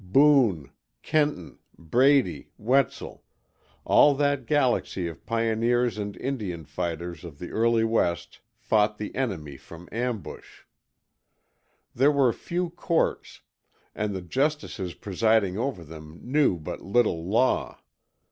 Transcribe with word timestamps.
Boone, 0.03 0.71
Kenton, 1.03 1.59
Brady, 1.77 2.49
Wetzel 2.57 3.23
all 3.85 4.15
that 4.15 4.47
galaxy 4.47 5.05
of 5.07 5.27
pioneers 5.27 5.99
and 5.99 6.17
Indian 6.17 6.65
fighters 6.65 7.23
of 7.23 7.37
the 7.37 7.51
early 7.51 7.83
West 7.83 8.39
fought 8.57 8.97
the 8.97 9.13
enemy 9.13 9.57
from 9.57 9.87
ambush. 9.91 10.61
There 11.93 12.09
were 12.11 12.33
few 12.33 12.71
courts, 12.71 13.41
and 13.93 14.15
the 14.15 14.23
justices 14.23 14.95
presiding 14.95 15.59
over 15.59 15.83
them 15.83 16.19
knew 16.23 16.57
but 16.57 16.81
little 16.81 17.23
law. 17.23 17.77